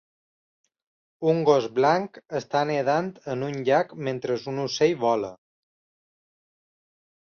[1.33, 5.31] Un gos blanc està nedant en un llac mentre un ocell vola.